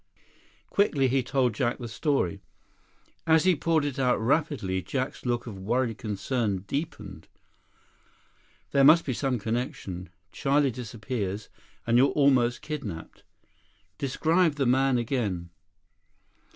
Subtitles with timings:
[0.69, 2.41] 47 Quickly he told Jack the story.
[3.27, 7.27] As he poured it out rapidly, Jack's look of worried concern deepened.
[8.71, 10.09] "There must be some connection.
[10.31, 11.49] Charlie disappears,
[11.85, 13.21] and you're almost kidnaped.
[13.99, 15.51] Describe the man again."